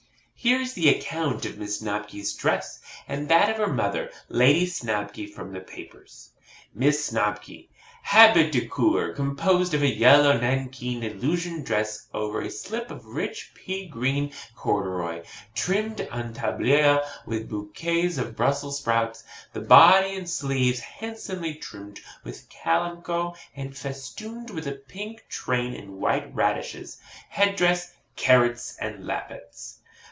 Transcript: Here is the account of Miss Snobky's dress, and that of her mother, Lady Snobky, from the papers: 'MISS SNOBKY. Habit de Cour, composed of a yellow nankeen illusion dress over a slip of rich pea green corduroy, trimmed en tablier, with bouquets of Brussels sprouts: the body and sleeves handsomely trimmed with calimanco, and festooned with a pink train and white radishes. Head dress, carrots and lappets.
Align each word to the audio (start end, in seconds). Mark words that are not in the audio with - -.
Here 0.43 0.59
is 0.59 0.73
the 0.73 0.89
account 0.89 1.45
of 1.45 1.59
Miss 1.59 1.77
Snobky's 1.81 2.33
dress, 2.33 2.79
and 3.07 3.29
that 3.29 3.47
of 3.51 3.57
her 3.57 3.71
mother, 3.71 4.09
Lady 4.27 4.65
Snobky, 4.65 5.27
from 5.27 5.53
the 5.53 5.59
papers: 5.59 6.31
'MISS 6.73 7.05
SNOBKY. 7.05 7.69
Habit 8.01 8.51
de 8.51 8.67
Cour, 8.67 9.13
composed 9.13 9.75
of 9.75 9.83
a 9.83 9.87
yellow 9.87 10.35
nankeen 10.39 11.03
illusion 11.03 11.63
dress 11.63 12.07
over 12.11 12.41
a 12.41 12.49
slip 12.49 12.89
of 12.89 13.05
rich 13.05 13.51
pea 13.53 13.85
green 13.87 14.31
corduroy, 14.55 15.23
trimmed 15.53 16.01
en 16.11 16.33
tablier, 16.33 17.05
with 17.27 17.47
bouquets 17.47 18.17
of 18.17 18.35
Brussels 18.35 18.79
sprouts: 18.79 19.23
the 19.53 19.61
body 19.61 20.15
and 20.15 20.27
sleeves 20.27 20.79
handsomely 20.79 21.53
trimmed 21.53 21.99
with 22.23 22.49
calimanco, 22.49 23.35
and 23.55 23.77
festooned 23.77 24.49
with 24.49 24.65
a 24.65 24.71
pink 24.89 25.21
train 25.29 25.75
and 25.75 25.99
white 26.01 26.33
radishes. 26.33 26.97
Head 27.29 27.55
dress, 27.57 27.93
carrots 28.15 28.75
and 28.79 29.05
lappets. 29.05 29.77